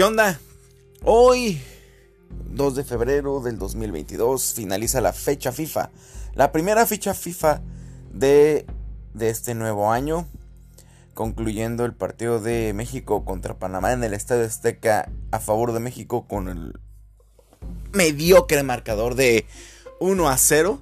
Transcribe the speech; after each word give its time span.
¿Qué 0.00 0.04
onda? 0.04 0.40
Hoy, 1.04 1.60
2 2.46 2.74
de 2.74 2.84
febrero 2.84 3.40
del 3.40 3.58
2022, 3.58 4.54
finaliza 4.54 5.02
la 5.02 5.12
fecha 5.12 5.52
FIFA. 5.52 5.90
La 6.32 6.52
primera 6.52 6.86
fecha 6.86 7.12
FIFA 7.12 7.60
de, 8.10 8.64
de 9.12 9.28
este 9.28 9.54
nuevo 9.54 9.92
año. 9.92 10.26
Concluyendo 11.12 11.84
el 11.84 11.92
partido 11.92 12.40
de 12.40 12.72
México 12.72 13.26
contra 13.26 13.58
Panamá 13.58 13.92
en 13.92 14.02
el 14.02 14.14
Estadio 14.14 14.46
Azteca 14.46 15.12
a 15.32 15.38
favor 15.38 15.74
de 15.74 15.80
México 15.80 16.26
con 16.26 16.48
el 16.48 16.80
mediocre 17.92 18.62
marcador 18.62 19.16
de 19.16 19.44
1 19.98 20.30
a 20.30 20.38
0. 20.38 20.80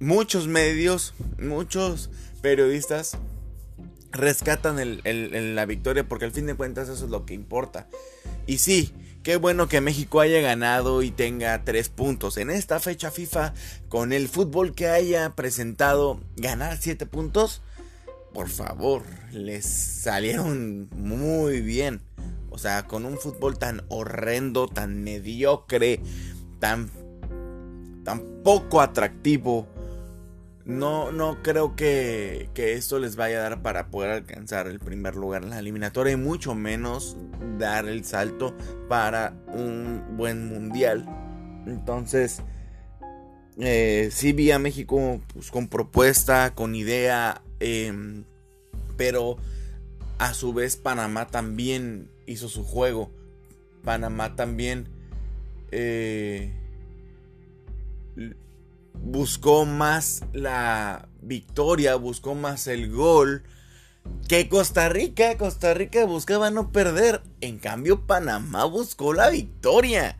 Muchos 0.00 0.48
medios, 0.48 1.14
muchos 1.38 2.10
periodistas 2.42 3.16
rescatan 4.12 5.00
la 5.54 5.66
victoria 5.66 6.08
porque 6.08 6.24
al 6.24 6.32
fin 6.32 6.46
de 6.46 6.54
cuentas 6.54 6.88
eso 6.88 7.04
es 7.04 7.10
lo 7.10 7.26
que 7.26 7.34
importa. 7.34 7.88
Y 8.46 8.58
sí, 8.58 8.92
qué 9.22 9.36
bueno 9.36 9.68
que 9.68 9.80
México 9.80 10.20
haya 10.20 10.40
ganado 10.40 11.02
y 11.02 11.10
tenga 11.10 11.64
tres 11.64 11.88
puntos. 11.88 12.36
En 12.36 12.50
esta 12.50 12.80
fecha 12.80 13.10
FIFA, 13.10 13.54
con 13.88 14.12
el 14.12 14.28
fútbol 14.28 14.74
que 14.74 14.88
haya 14.88 15.30
presentado, 15.30 16.20
ganar 16.36 16.78
siete 16.80 17.06
puntos, 17.06 17.62
por 18.32 18.48
favor, 18.48 19.02
les 19.32 19.64
salieron 19.64 20.88
muy 20.94 21.60
bien. 21.60 22.02
O 22.50 22.58
sea, 22.58 22.86
con 22.86 23.04
un 23.04 23.18
fútbol 23.18 23.58
tan 23.58 23.82
horrendo, 23.88 24.68
tan 24.68 25.02
mediocre, 25.02 26.00
tan, 26.58 26.90
tan 28.04 28.22
poco 28.42 28.80
atractivo 28.80 29.66
no, 30.66 31.12
no 31.12 31.42
creo 31.44 31.76
que, 31.76 32.50
esto 32.56 32.98
les 32.98 33.14
vaya 33.14 33.38
a 33.38 33.42
dar 33.42 33.62
para 33.62 33.86
poder 33.88 34.10
alcanzar 34.10 34.66
el 34.66 34.80
primer 34.80 35.14
lugar 35.14 35.44
en 35.44 35.50
la 35.50 35.60
eliminatoria 35.60 36.14
y 36.14 36.16
mucho 36.16 36.56
menos 36.56 37.16
dar 37.56 37.86
el 37.86 38.04
salto 38.04 38.52
para 38.88 39.32
un 39.46 40.16
buen 40.16 40.48
mundial. 40.48 41.06
Entonces, 41.68 42.42
eh, 43.58 44.08
sí 44.10 44.32
vi 44.32 44.50
a 44.50 44.58
México 44.58 45.20
pues, 45.32 45.52
con 45.52 45.68
propuesta, 45.68 46.52
con 46.54 46.74
idea, 46.74 47.42
em, 47.60 48.24
pero 48.96 49.36
a 50.18 50.34
su 50.34 50.52
vez 50.52 50.76
Panamá 50.76 51.28
también 51.28 52.10
hizo 52.26 52.48
su 52.48 52.64
juego. 52.64 53.12
Panamá 53.84 54.34
también... 54.34 54.88
Eh, 55.70 56.52
buscó 59.02 59.64
más 59.64 60.22
la 60.32 61.08
victoria, 61.20 61.96
buscó 61.96 62.34
más 62.34 62.66
el 62.66 62.90
gol 62.90 63.44
que 64.28 64.48
Costa 64.48 64.88
Rica. 64.88 65.36
Costa 65.38 65.74
Rica 65.74 66.04
buscaba 66.04 66.50
no 66.50 66.72
perder. 66.72 67.22
En 67.40 67.58
cambio, 67.58 68.06
Panamá 68.06 68.64
buscó 68.64 69.12
la 69.12 69.30
victoria. 69.30 70.18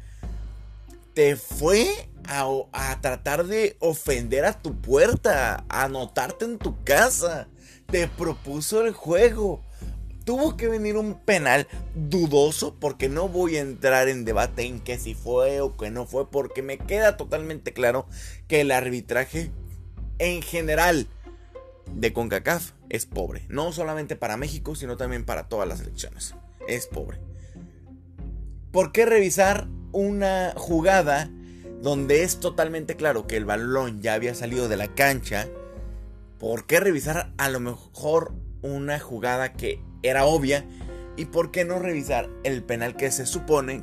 Te 1.14 1.36
fue 1.36 2.08
a, 2.28 2.47
a, 2.72 3.00
tratar 3.00 3.47
de 3.47 3.77
ofender 3.80 4.44
a 4.44 4.60
tu 4.60 4.80
puerta, 4.80 5.64
a 5.69 5.84
anotarte 5.84 6.44
en 6.44 6.58
tu 6.58 6.82
casa. 6.84 7.48
Te 7.86 8.08
propuso 8.08 8.84
el 8.84 8.92
juego 8.92 9.66
tuvo 10.27 10.56
que 10.56 10.66
venir 10.66 10.96
un 10.96 11.14
penal 11.14 11.69
dudoso 11.94 12.74
porque 12.80 13.08
no 13.08 13.28
voy 13.28 13.56
a 13.56 13.60
entrar 13.60 14.08
en 14.08 14.24
debate 14.24 14.66
en 14.66 14.80
que 14.80 14.98
si 14.98 15.14
fue 15.14 15.60
o 15.60 15.77
que 15.77 15.92
no 15.92 16.05
fue 16.05 16.28
porque 16.30 16.62
me 16.62 16.78
queda 16.78 17.16
totalmente 17.16 17.72
claro 17.72 18.06
que 18.48 18.60
el 18.60 18.72
arbitraje 18.72 19.52
en 20.19 20.42
general 20.42 21.06
de 21.94 22.12
CONCACAF 22.12 22.72
es 22.88 23.06
pobre, 23.06 23.47
no 23.48 23.70
solamente 23.72 24.16
para 24.16 24.36
México, 24.36 24.74
sino 24.74 24.97
también 24.97 25.24
para 25.24 25.48
todas 25.48 25.69
las 25.69 25.80
elecciones. 25.80 26.34
Es 26.66 26.88
pobre. 26.88 27.20
¿Por 28.72 28.91
qué 28.91 29.06
revisar 29.06 29.69
una 29.93 30.54
jugada 30.56 31.31
donde 31.82 32.25
es 32.25 32.41
totalmente 32.41 32.97
claro 32.97 33.28
que 33.28 33.37
el 33.37 33.44
balón 33.44 34.03
ya 34.03 34.14
había 34.14 34.34
salido 34.34 34.66
de 34.66 34.76
la 34.76 34.88
cancha? 34.88 35.47
¿Por 36.41 36.66
qué 36.66 36.81
revisar 36.81 37.32
a 37.38 37.48
lo 37.48 37.60
mejor 37.60 38.34
una 38.62 38.98
jugada 38.98 39.53
que 39.53 39.81
era 40.09 40.25
obvia. 40.25 40.65
¿Y 41.17 41.27
por 41.27 41.50
qué 41.50 41.65
no 41.65 41.78
revisar 41.78 42.28
el 42.44 42.62
penal 42.62 42.97
que 42.97 43.11
se 43.11 43.27
supone 43.27 43.83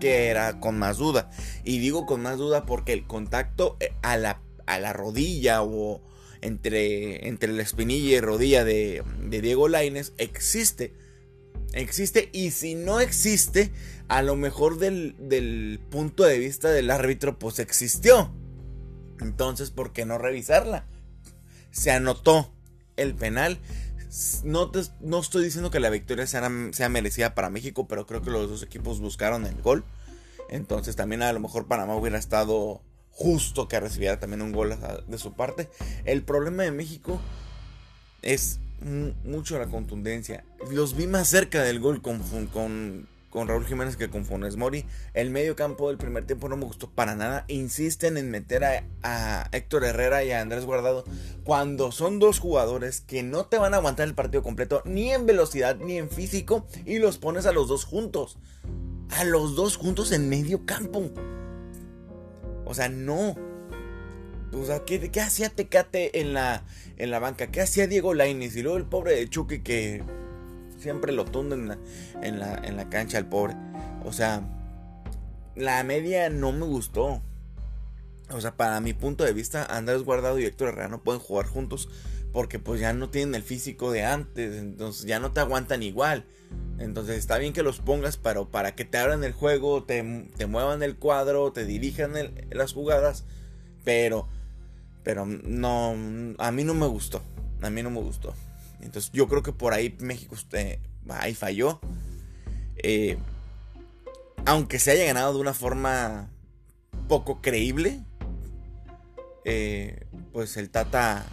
que 0.00 0.28
era 0.28 0.60
con 0.60 0.78
más 0.78 0.98
duda? 0.98 1.30
Y 1.64 1.78
digo 1.78 2.06
con 2.06 2.22
más 2.22 2.38
duda 2.38 2.66
porque 2.66 2.92
el 2.92 3.06
contacto 3.06 3.76
eh, 3.80 3.92
a 4.02 4.16
la, 4.16 4.42
a 4.66 4.78
la 4.78 4.92
rodilla 4.92 5.62
o 5.62 6.02
entre, 6.40 7.28
entre 7.28 7.52
la 7.52 7.62
espinilla 7.62 8.16
y 8.16 8.20
rodilla 8.20 8.64
de, 8.64 9.02
Diego 9.28 9.68
Laines 9.68 10.12
existe. 10.18 10.92
Existe 11.72 12.30
y 12.32 12.50
si 12.50 12.74
no 12.74 13.00
existe, 13.00 13.72
a 14.08 14.22
lo 14.22 14.36
mejor 14.36 14.78
del, 14.78 15.16
del 15.18 15.80
punto 15.90 16.24
de 16.24 16.38
vista 16.38 16.70
del 16.70 16.90
árbitro, 16.90 17.38
pues 17.38 17.58
existió. 17.58 18.32
Entonces, 19.20 19.70
¿por 19.70 19.92
qué 19.92 20.06
no 20.06 20.18
revisarla? 20.18 20.86
Se 21.70 21.90
anotó 21.90 22.52
el 22.96 23.14
penal 23.14 23.58
no, 24.44 24.70
no 25.00 25.18
estoy 25.20 25.44
diciendo 25.44 25.70
que 25.70 25.80
la 25.80 25.90
victoria 25.90 26.26
sea, 26.26 26.50
sea 26.72 26.88
merecida 26.88 27.34
para 27.34 27.50
México, 27.50 27.86
pero 27.88 28.06
creo 28.06 28.22
que 28.22 28.30
los 28.30 28.48
dos 28.48 28.62
equipos 28.62 29.00
buscaron 29.00 29.46
el 29.46 29.60
gol. 29.62 29.84
Entonces 30.48 30.96
también 30.96 31.22
a 31.22 31.32
lo 31.32 31.40
mejor 31.40 31.66
Panamá 31.66 31.94
hubiera 31.94 32.18
estado 32.18 32.80
justo 33.10 33.68
que 33.68 33.80
recibiera 33.80 34.20
también 34.20 34.42
un 34.42 34.52
gol 34.52 34.76
de 35.06 35.18
su 35.18 35.34
parte. 35.34 35.68
El 36.04 36.22
problema 36.22 36.62
de 36.62 36.70
México 36.70 37.20
es 38.22 38.60
mucho 39.24 39.58
la 39.58 39.66
contundencia. 39.66 40.44
Los 40.70 40.96
vi 40.96 41.06
más 41.06 41.28
cerca 41.28 41.62
del 41.62 41.80
gol 41.80 42.00
con, 42.00 42.22
con, 42.48 43.08
con 43.30 43.48
Raúl 43.48 43.66
Jiménez 43.66 43.96
que 43.96 44.08
con 44.08 44.24
Funes 44.24 44.56
Mori. 44.56 44.84
El 45.14 45.30
medio 45.30 45.56
campo 45.56 45.88
del 45.88 45.98
primer 45.98 46.26
tiempo 46.26 46.48
no 46.48 46.56
me 46.56 46.64
gustó 46.64 46.90
para 46.90 47.14
nada. 47.14 47.44
Insisten 47.48 48.16
en 48.16 48.30
meter 48.30 48.64
a, 48.64 49.48
Héctor 49.52 49.84
Herrera 49.84 50.24
y 50.24 50.32
a 50.32 50.40
Andrés 50.40 50.64
Guardado 50.64 51.04
cuando 51.44 51.92
son 51.92 52.18
dos 52.18 52.38
jugadores 52.38 53.00
que 53.00 53.22
no 53.22 53.46
te 53.46 53.58
van 53.58 53.74
a 53.74 53.78
aguantar 53.78 54.06
el 54.06 54.14
partido 54.14 54.42
completo 54.42 54.82
ni 54.84 55.12
en 55.12 55.26
velocidad 55.26 55.76
ni 55.76 55.98
en 55.98 56.10
físico 56.10 56.66
y 56.84 56.98
los 56.98 57.18
pones 57.18 57.46
a 57.46 57.52
los 57.52 57.68
dos 57.68 57.84
juntos. 57.84 58.38
A 59.10 59.24
los 59.24 59.56
dos 59.56 59.76
juntos 59.76 60.12
en 60.12 60.28
medio 60.28 60.66
campo. 60.66 61.10
O 62.64 62.74
sea, 62.74 62.88
no. 62.88 63.34
O 64.52 64.64
sea, 64.64 64.84
¿qué, 64.84 65.10
hacía 65.20 65.50
Tecate 65.50 66.20
en 66.20 66.34
la, 66.34 66.64
en 66.96 67.10
la 67.10 67.18
banca? 67.18 67.50
¿Qué 67.50 67.60
hacía 67.60 67.86
Diego 67.86 68.14
Lainez? 68.14 68.56
Y 68.56 68.62
luego 68.62 68.78
el 68.78 68.84
pobre 68.84 69.14
de 69.14 69.28
que 69.28 70.02
siempre 70.78 71.12
lo 71.12 71.24
tunden 71.24 71.76
en 72.22 72.38
la, 72.38 72.54
en 72.64 72.76
la, 72.76 72.88
cancha 72.88 73.18
al 73.18 73.26
pobre. 73.26 73.54
O 74.04 74.12
sea, 74.12 74.42
la 75.54 75.82
media 75.84 76.30
no 76.30 76.52
me 76.52 76.66
gustó. 76.66 77.22
O 78.30 78.40
sea, 78.40 78.56
para 78.56 78.80
mi 78.80 78.92
punto 78.92 79.24
de 79.24 79.32
vista, 79.32 79.64
Andrés 79.64 80.02
Guardado 80.02 80.38
y 80.38 80.44
Héctor 80.44 80.68
Herrera 80.68 80.88
no 80.88 81.02
pueden 81.02 81.20
jugar 81.20 81.46
juntos 81.46 81.88
porque 82.32 82.58
pues 82.58 82.80
ya 82.80 82.92
no 82.92 83.08
tienen 83.08 83.34
el 83.34 83.42
físico 83.42 83.90
de 83.90 84.04
antes, 84.04 84.56
entonces 84.56 85.06
ya 85.06 85.18
no 85.18 85.32
te 85.32 85.40
aguantan 85.40 85.82
igual. 85.82 86.24
Entonces 86.78 87.18
está 87.18 87.38
bien 87.38 87.52
que 87.52 87.62
los 87.62 87.80
pongas 87.80 88.16
pero 88.16 88.48
para 88.48 88.74
que 88.74 88.84
te 88.84 88.98
abran 88.98 89.24
el 89.24 89.32
juego, 89.32 89.84
te, 89.84 90.02
muevan 90.02 90.82
el 90.82 90.96
cuadro, 90.96 91.52
te 91.52 91.64
dirijan 91.64 92.12
las 92.50 92.72
jugadas, 92.72 93.24
pero 93.84 94.28
pero 95.02 95.24
no 95.26 95.94
a 96.38 96.52
mí 96.52 96.64
no 96.64 96.74
me 96.74 96.86
gustó, 96.86 97.22
a 97.62 97.70
mí 97.70 97.82
no 97.82 97.90
me 97.90 98.00
gustó. 98.00 98.34
Entonces 98.80 99.10
yo 99.12 99.28
creo 99.28 99.42
que 99.42 99.52
por 99.52 99.72
ahí 99.72 99.96
México 100.00 100.34
usted, 100.34 100.78
ahí 101.08 101.34
falló. 101.34 101.80
Eh, 102.76 103.18
aunque 104.46 104.78
se 104.78 104.92
haya 104.92 105.04
ganado 105.04 105.34
de 105.34 105.40
una 105.40 105.54
forma 105.54 106.30
poco 107.08 107.40
creíble, 107.40 108.00
eh, 109.44 110.06
pues 110.32 110.56
el 110.56 110.70
Tata, 110.70 111.26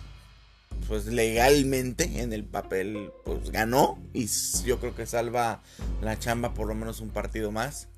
pues 0.88 1.06
legalmente 1.06 2.21
en 2.21 2.33
el 2.33 2.45
papel, 2.45 3.12
pues 3.24 3.51
ganó 3.51 4.00
y 4.13 4.27
yo 4.65 4.80
creo 4.80 4.95
que 4.95 5.06
salva 5.06 5.62
la 6.01 6.18
chamba 6.18 6.53
por 6.53 6.68
lo 6.68 6.75
menos 6.75 7.01
un 7.01 7.09
partido 7.09 7.51
más. 7.51 7.89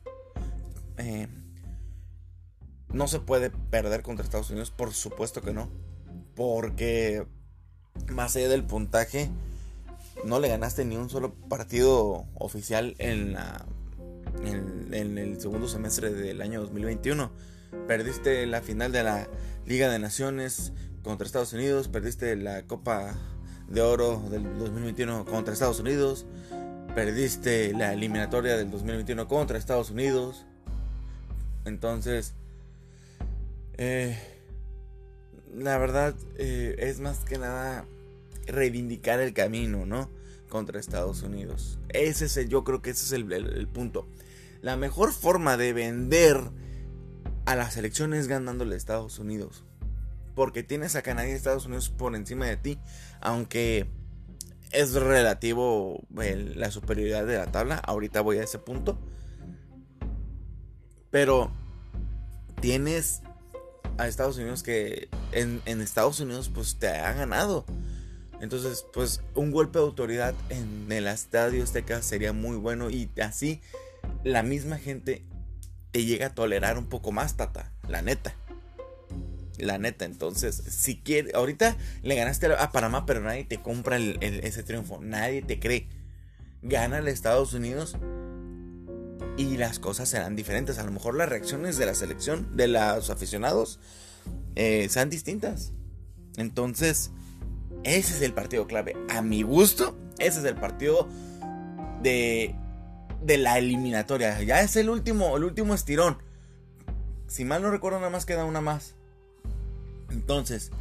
Eh, 0.97 1.27
no 2.91 3.07
se 3.07 3.19
puede 3.19 3.49
perder 3.49 4.01
contra 4.01 4.23
Estados 4.23 4.49
Unidos, 4.49 4.71
por 4.71 4.93
supuesto 4.93 5.41
que 5.41 5.53
no, 5.53 5.69
porque 6.35 7.27
más 8.09 8.35
allá 8.35 8.49
del 8.49 8.63
puntaje, 8.63 9.29
no 10.23 10.39
le 10.39 10.47
ganaste 10.47 10.85
ni 10.85 10.97
un 10.97 11.09
solo 11.09 11.33
partido 11.33 12.25
oficial 12.35 12.95
en, 12.97 13.33
la, 13.33 13.65
en, 14.43 15.17
el 15.17 15.39
segundo 15.39 15.67
semestre 15.67 16.11
del 16.13 16.41
año 16.41 16.61
2021. 16.61 17.31
Perdiste 17.87 18.45
la 18.45 18.61
final 18.61 18.91
de 18.91 19.03
la 19.03 19.27
Liga 19.65 19.89
de 19.89 19.99
Naciones 19.99 20.73
contra 21.03 21.25
Estados 21.25 21.53
Unidos, 21.53 21.87
perdiste 21.87 22.35
la 22.35 22.63
Copa 22.63 23.15
de 23.67 23.81
Oro 23.81 24.21
del 24.29 24.43
2021 24.57 25.25
contra 25.25 25.53
Estados 25.53 25.79
Unidos, 25.79 26.25
perdiste 26.95 27.73
la 27.73 27.93
eliminatoria 27.93 28.57
del 28.57 28.71
2021 28.71 29.27
contra 29.27 29.57
Estados 29.57 29.91
Unidos. 29.91 30.45
Entonces, 31.65 32.33
eh, 33.77 34.36
la 35.57 35.77
verdad 35.77 36.15
eh, 36.35 36.75
es 36.79 36.99
más 36.99 37.19
que 37.19 37.37
nada 37.37 37.85
reivindicar 38.45 39.19
el 39.19 39.33
camino, 39.33 39.85
¿no? 39.85 40.09
contra 40.47 40.79
Estados 40.79 41.23
Unidos. 41.23 41.79
Ese 41.89 42.25
es 42.25 42.37
el, 42.37 42.49
yo 42.49 42.63
creo 42.63 42.81
que 42.81 42.91
ese 42.91 43.05
es 43.05 43.11
el, 43.11 43.67
punto. 43.67 44.07
La 44.61 44.77
mejor 44.77 45.11
forma 45.11 45.57
de 45.57 45.73
vender 45.73 46.39
a 47.45 47.55
las 47.55 47.77
elecciones 47.77 48.27
ganándole 48.27 48.75
a 48.75 48.77
Estados 48.77 49.19
Unidos. 49.19 49.63
Porque 50.35 50.63
tienes 50.63 50.95
a 50.95 51.01
Canadá 51.01 51.27
y 51.27 51.31
Estados 51.31 51.65
Unidos 51.65 51.89
por 51.89 52.15
encima 52.15 52.45
de 52.45 52.57
ti. 52.57 52.79
Aunque 53.21 53.87
es 54.71 54.93
relativo 54.93 56.03
la 56.11 56.71
superioridad 56.71 57.25
de 57.25 57.37
la 57.37 57.51
tabla. 57.51 57.77
Ahorita 57.77 58.21
voy 58.21 58.37
a 58.37 58.43
ese 58.43 58.59
punto. 58.59 58.99
Pero 61.09 61.51
tienes 62.61 63.21
a 63.97 64.07
Estados 64.07 64.37
Unidos 64.37 64.63
que 64.63 65.09
en, 65.31 65.61
Estados 65.81 66.19
Unidos 66.19 66.49
pues 66.53 66.77
te 66.77 66.89
ha 66.89 67.13
ganado. 67.13 67.65
Entonces 68.39 68.85
pues 68.93 69.21
un 69.33 69.51
golpe 69.51 69.79
de 69.79 69.85
autoridad 69.85 70.35
en 70.49 70.91
el 70.91 71.07
estadio 71.07 71.63
Azteca 71.63 72.01
sería 72.01 72.33
muy 72.33 72.55
bueno 72.57 72.89
y 72.89 73.09
así 73.21 73.61
la 74.23 74.43
misma 74.43 74.77
gente 74.77 75.25
te 75.91 76.05
llega 76.05 76.27
a 76.27 76.35
tolerar 76.35 76.77
un 76.77 76.87
poco 76.87 77.11
más, 77.11 77.37
tata. 77.37 77.71
La 77.87 78.01
neta. 78.01 78.35
La 79.57 79.79
neta, 79.79 80.05
entonces, 80.05 80.55
si 80.55 80.99
quieres, 80.99 81.33
ahorita 81.33 81.77
le 82.03 82.15
ganaste 82.15 82.45
a 82.53 82.71
Panamá, 82.71 83.07
pero 83.07 83.21
nadie 83.21 83.43
te 83.43 83.57
compra 83.57 83.97
ese 83.97 84.61
triunfo, 84.61 84.99
nadie 85.01 85.41
te 85.41 85.59
cree. 85.59 85.89
Gana 86.61 86.99
el 86.99 87.07
Estados 87.07 87.53
Unidos 87.53 87.97
y 89.37 89.57
las 89.57 89.79
cosas 89.79 90.09
serán 90.09 90.35
diferentes. 90.35 90.79
A 90.79 90.83
lo 90.83 90.91
mejor 90.91 91.15
las 91.15 91.29
reacciones 91.29 91.77
de 91.77 91.85
la 91.85 91.93
selección, 91.93 92.57
de 92.57 92.67
los 92.67 93.09
aficionados, 93.09 93.79
eh, 94.55 94.87
sean 94.89 95.09
distintas. 95.09 95.71
Entonces, 96.35 97.11
ese 97.83 98.15
es 98.15 98.21
el 98.21 98.33
partido 98.33 98.67
clave. 98.67 98.95
A 99.09 99.21
mi 99.21 99.43
gusto, 99.43 99.95
ese 100.17 100.39
es 100.39 100.45
el 100.45 100.55
partido 100.55 101.07
de, 102.01 102.55
de 103.23 103.37
la 103.37 103.59
eliminatoria. 103.59 104.41
Ya 104.41 104.61
es 104.61 104.75
el 104.75 104.89
último, 104.89 105.37
el 105.37 105.43
último 105.43 105.73
estirón. 105.73 106.17
Si 107.27 107.45
mal 107.45 107.61
no 107.61 107.69
recuerdo, 107.69 107.99
nada 107.99 108.09
más 108.09 108.25
queda 108.25 108.45
una 108.45 108.61
más. 108.61 108.95
Entonces, 110.09 110.71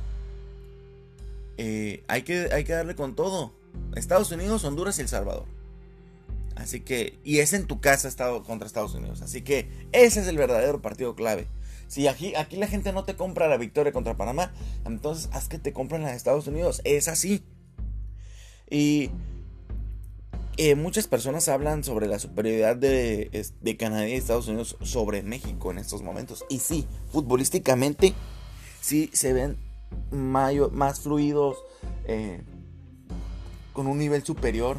eh, 1.58 2.04
hay, 2.08 2.22
que, 2.22 2.48
hay 2.52 2.64
que 2.64 2.72
darle 2.72 2.94
con 2.94 3.14
todo. 3.14 3.52
Estados 3.94 4.30
Unidos, 4.30 4.64
Honduras 4.64 4.98
y 4.98 5.02
El 5.02 5.08
Salvador. 5.08 5.55
Así 6.56 6.80
que, 6.80 7.18
y 7.22 7.38
es 7.38 7.52
en 7.52 7.66
tu 7.66 7.80
casa 7.80 8.08
estado 8.08 8.42
contra 8.42 8.66
Estados 8.66 8.94
Unidos. 8.94 9.22
Así 9.22 9.42
que 9.42 9.68
ese 9.92 10.20
es 10.20 10.26
el 10.26 10.38
verdadero 10.38 10.82
partido 10.82 11.14
clave. 11.14 11.46
Si 11.86 12.08
aquí, 12.08 12.34
aquí 12.34 12.56
la 12.56 12.66
gente 12.66 12.92
no 12.92 13.04
te 13.04 13.14
compra 13.14 13.46
la 13.46 13.58
victoria 13.58 13.92
contra 13.92 14.16
Panamá, 14.16 14.52
entonces 14.84 15.28
haz 15.32 15.48
que 15.48 15.58
te 15.58 15.72
compren 15.72 16.02
la 16.02 16.10
de 16.10 16.16
Estados 16.16 16.46
Unidos. 16.48 16.80
Es 16.84 17.08
así. 17.08 17.44
Y 18.68 19.10
eh, 20.56 20.74
muchas 20.74 21.06
personas 21.06 21.48
hablan 21.48 21.84
sobre 21.84 22.08
la 22.08 22.18
superioridad 22.18 22.76
de, 22.76 23.76
Canadá 23.78 24.08
y 24.08 24.14
Estados 24.14 24.48
Unidos 24.48 24.76
sobre 24.80 25.22
México 25.22 25.70
en 25.70 25.78
estos 25.78 26.02
momentos. 26.02 26.44
Y 26.48 26.60
sí, 26.60 26.86
futbolísticamente, 27.12 28.14
sí 28.80 29.10
se 29.12 29.34
ven 29.34 29.58
más 30.10 31.00
fluidos, 31.00 31.58
eh, 32.06 32.40
con 33.74 33.86
un 33.86 33.98
nivel 33.98 34.24
superior. 34.24 34.78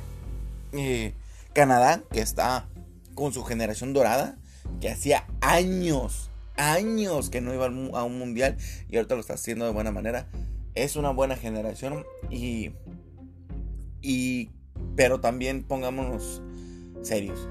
Eh, 0.73 1.13
Canadá, 1.57 2.03
que 2.11 2.21
está 2.21 2.69
con 3.15 3.33
su 3.33 3.43
generación 3.43 3.91
dorada, 3.91 4.37
que 4.79 4.91
hacía 4.91 5.25
años, 5.41 6.29
años 6.55 7.31
que 7.31 7.41
no 7.41 7.51
iba 7.51 7.65
a 7.65 8.03
un 8.03 8.19
mundial 8.19 8.57
y 8.87 8.95
ahorita 8.95 9.15
lo 9.15 9.21
está 9.21 9.33
haciendo 9.33 9.65
de 9.65 9.71
buena 9.71 9.89
manera. 9.89 10.27
Es 10.75 10.95
una 10.95 11.09
buena 11.09 11.35
generación 11.35 12.05
y, 12.29 12.73
y 14.03 14.51
pero 14.95 15.19
también 15.19 15.63
pongámonos 15.63 16.43
serios. 17.01 17.49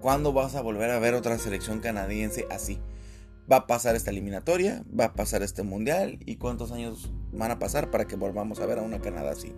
¿Cuándo 0.00 0.32
vas 0.32 0.54
a 0.54 0.62
volver 0.62 0.88
a 0.88 0.98
ver 0.98 1.12
otra 1.12 1.36
selección 1.36 1.80
canadiense 1.80 2.46
así? 2.50 2.80
Va 3.52 3.56
a 3.56 3.66
pasar 3.66 3.94
esta 3.94 4.10
eliminatoria, 4.10 4.84
va 4.98 5.04
a 5.04 5.12
pasar 5.12 5.42
este 5.42 5.62
mundial 5.62 6.18
y 6.24 6.36
cuántos 6.36 6.72
años 6.72 7.12
van 7.30 7.50
a 7.50 7.58
pasar 7.58 7.90
para 7.90 8.06
que 8.06 8.16
volvamos 8.16 8.60
a 8.60 8.64
ver 8.64 8.78
a 8.78 8.82
una 8.82 9.02
Canadá 9.02 9.32
así. 9.32 9.52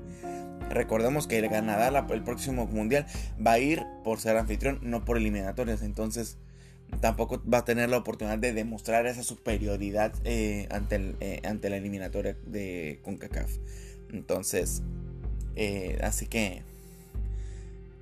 Recordemos 0.70 1.26
que 1.26 1.38
el 1.38 1.49
Canadá 1.49 2.06
el 2.11 2.22
próximo 2.22 2.66
mundial 2.66 3.06
va 3.44 3.52
a 3.52 3.58
ir 3.58 3.84
por 4.02 4.20
ser 4.20 4.37
anfitrión, 4.37 4.81
no 4.82 5.05
por 5.05 5.16
eliminatorias. 5.16 5.82
Entonces 5.82 6.38
tampoco 7.00 7.43
va 7.50 7.58
a 7.58 7.64
tener 7.64 7.88
la 7.88 7.99
oportunidad 7.99 8.38
de 8.38 8.52
demostrar 8.52 9.06
esa 9.06 9.22
superioridad 9.22 10.12
eh, 10.25 10.66
ante, 10.70 11.14
eh, 11.20 11.40
ante 11.44 11.70
la 11.70 11.76
eliminatoria 11.76 12.37
de 12.46 13.00
CONCACAF. 13.05 13.50
Entonces, 14.12 14.82
eh, 15.56 15.99
así 16.02 16.26
que 16.26 16.62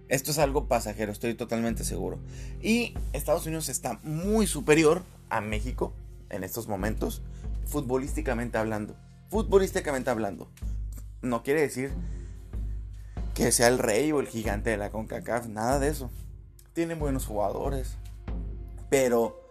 esto 0.09 0.31
es 0.31 0.39
algo 0.39 0.69
pasajero, 0.69 1.11
estoy 1.11 1.35
totalmente 1.35 1.85
seguro. 1.85 2.19
Y 2.63 2.95
Estados 3.13 3.47
Unidos 3.47 3.69
está 3.69 3.99
muy 4.03 4.47
superior 4.47 5.03
a 5.31 5.41
México 5.41 5.95
en 6.29 6.45
estos 6.45 6.69
momentos, 6.69 7.23
futbolísticamente 7.67 8.59
hablando. 8.59 8.97
Futbolísticamente 9.31 10.11
hablando. 10.11 10.51
No 11.23 11.43
quiere 11.43 11.63
decir 11.63 11.93
que 13.43 13.51
sea 13.51 13.67
el 13.67 13.79
rey 13.79 14.13
o 14.13 14.21
el 14.21 14.29
gigante 14.29 14.71
de 14.71 14.77
la 14.77 14.91
CONCACAF, 14.91 15.49
nada 15.49 15.81
de 15.81 15.89
eso. 15.89 16.11
Tienen 16.75 17.01
buenos 17.01 17.27
jugadores, 17.27 17.97
pero 18.89 19.51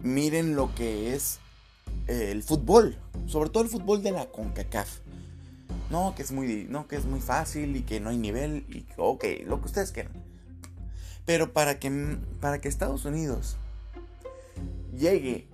miren 0.00 0.54
lo 0.54 0.72
que 0.76 1.14
es 1.14 1.40
el 2.06 2.44
fútbol, 2.44 2.96
sobre 3.26 3.50
todo 3.50 3.64
el 3.64 3.68
fútbol 3.68 4.04
de 4.04 4.12
la 4.12 4.26
CONCACAF. 4.26 5.00
No, 5.90 6.14
que 6.14 6.22
es 6.22 6.30
muy, 6.30 6.66
no, 6.70 6.86
que 6.86 6.94
es 6.94 7.06
muy 7.06 7.18
fácil 7.18 7.74
y 7.74 7.82
que 7.82 7.98
no 7.98 8.10
hay 8.10 8.18
nivel 8.18 8.64
y 8.68 8.86
ok, 8.96 9.24
lo 9.46 9.60
que 9.60 9.66
ustedes 9.66 9.90
quieran. 9.90 10.12
Pero 11.24 11.52
para 11.52 11.80
que, 11.80 12.18
para 12.40 12.60
que 12.60 12.68
Estados 12.68 13.04
Unidos 13.04 13.56
llegue 14.96 15.48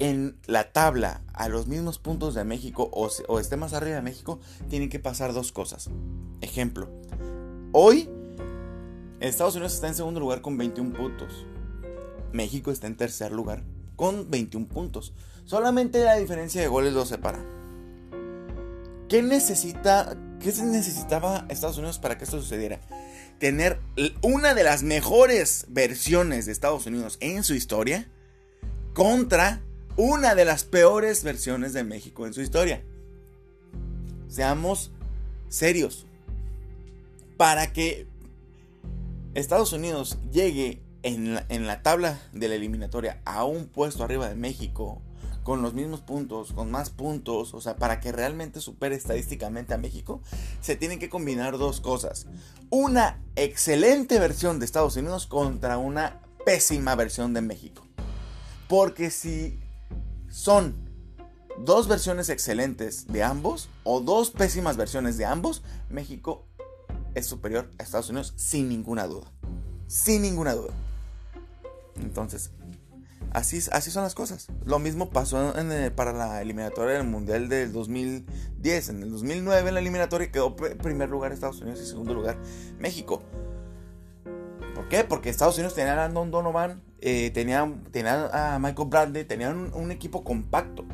en 0.00 0.36
la 0.46 0.72
tabla 0.72 1.20
a 1.34 1.48
los 1.48 1.68
mismos 1.68 1.98
puntos 1.98 2.34
de 2.34 2.42
México 2.42 2.90
o, 2.92 3.08
o, 3.28 3.38
esté 3.38 3.56
más 3.56 3.74
arriba 3.74 3.96
de 3.96 4.02
México, 4.02 4.40
tienen 4.68 4.88
que 4.88 4.98
pasar 4.98 5.32
dos 5.34 5.52
cosas. 5.52 5.88
Ejemplo, 6.40 6.88
hoy 7.72 8.08
Estados 9.20 9.54
Unidos 9.54 9.74
está 9.74 9.88
en 9.88 9.94
segundo 9.94 10.20
lugar 10.20 10.40
con 10.40 10.56
21 10.56 10.92
puntos. 10.96 11.46
México 12.32 12.70
está 12.70 12.86
en 12.86 12.96
tercer 12.96 13.32
lugar 13.32 13.62
con 13.96 14.30
21 14.30 14.66
puntos. 14.66 15.12
Solamente 15.44 16.02
la 16.04 16.16
diferencia 16.16 16.60
de 16.60 16.68
goles 16.68 16.92
los 16.94 17.08
separa. 17.08 17.44
¿Qué 19.08 19.22
necesita, 19.22 20.16
qué 20.38 20.52
necesitaba 20.62 21.44
Estados 21.48 21.76
Unidos 21.76 21.98
para 21.98 22.16
que 22.16 22.24
esto 22.24 22.40
sucediera? 22.40 22.80
Tener 23.38 23.80
una 24.22 24.54
de 24.54 24.64
las 24.64 24.82
mejores 24.82 25.66
versiones 25.68 26.46
de 26.46 26.52
Estados 26.52 26.86
Unidos 26.86 27.18
en 27.20 27.42
su 27.42 27.54
historia 27.54 28.08
contra 28.94 29.60
una 29.96 30.34
de 30.34 30.44
las 30.44 30.64
peores 30.64 31.24
versiones 31.24 31.72
de 31.72 31.84
México 31.84 32.26
en 32.26 32.32
su 32.32 32.40
historia. 32.40 32.82
Seamos 34.28 34.92
serios. 35.48 36.06
Para 37.40 37.72
que 37.72 38.06
Estados 39.32 39.72
Unidos 39.72 40.18
llegue 40.30 40.82
en 41.02 41.32
la, 41.66 41.82
tabla 41.82 42.20
de 42.34 42.48
la 42.48 42.54
eliminatoria 42.54 43.22
a 43.24 43.44
un 43.44 43.66
puesto 43.66 44.04
arriba 44.04 44.28
de 44.28 44.34
México, 44.34 45.00
con 45.42 45.62
los 45.62 45.72
mismos 45.72 46.02
puntos, 46.02 46.52
con 46.52 46.70
más 46.70 46.90
puntos, 46.90 47.54
o 47.54 47.62
sea, 47.62 47.76
para 47.76 47.98
que 47.98 48.12
realmente 48.12 48.60
supere 48.60 48.94
estadísticamente 48.94 49.72
a 49.72 49.78
México, 49.78 50.20
se 50.60 50.76
tienen 50.76 50.98
que 50.98 51.08
combinar 51.08 51.56
dos 51.56 51.80
cosas. 51.80 52.26
Una 52.68 53.24
excelente 53.36 54.18
versión 54.18 54.58
de 54.58 54.66
Estados 54.66 54.96
Unidos 54.96 55.26
contra 55.26 55.78
una 55.78 56.20
pésima 56.44 56.94
versión 56.94 57.32
de 57.32 57.40
México. 57.40 57.86
Porque 58.68 59.10
si 59.10 59.58
son 60.28 60.74
dos 61.56 61.88
versiones 61.88 62.28
excelentes 62.28 63.06
de 63.06 63.22
ambos 63.22 63.70
o 63.82 64.02
dos 64.02 64.30
pésimas 64.30 64.76
versiones 64.76 65.16
de 65.16 65.24
ambos, 65.24 65.62
México 65.88 66.49
es 67.14 67.26
superior 67.26 67.70
a 67.78 67.82
Estados 67.82 68.08
Unidos 68.10 68.32
sin 68.36 68.68
ninguna 68.68 69.06
duda. 69.06 69.30
Sin 69.86 70.22
ninguna 70.22 70.54
duda. 70.54 70.72
Entonces, 71.96 72.50
así, 73.32 73.60
así 73.72 73.90
son 73.90 74.02
las 74.04 74.14
cosas. 74.14 74.48
Lo 74.64 74.78
mismo 74.78 75.10
pasó 75.10 75.52
para 75.94 76.12
la 76.12 76.42
eliminatoria 76.42 76.94
del 76.94 77.06
Mundial 77.06 77.48
del 77.48 77.72
2010. 77.72 78.88
En 78.88 79.02
el 79.02 79.10
2009 79.10 79.68
en 79.68 79.74
la 79.74 79.80
eliminatoria 79.80 80.30
quedó 80.30 80.56
primer 80.56 81.08
lugar 81.08 81.32
Estados 81.32 81.60
Unidos 81.60 81.80
y 81.80 81.86
segundo 81.86 82.14
lugar 82.14 82.38
México. 82.78 83.22
¿Por 84.74 84.88
qué? 84.88 85.04
Porque 85.04 85.28
Estados 85.28 85.56
Unidos 85.56 85.74
tenía 85.74 85.92
a 85.92 85.96
Landon 85.96 86.30
Donovan, 86.30 86.82
eh, 87.00 87.30
tenían, 87.34 87.84
a 88.32 88.58
Michael 88.60 88.88
Bradley, 88.88 89.24
tenían 89.24 89.72
un, 89.74 89.90
equipo 89.90 90.24
compacto. 90.24 90.84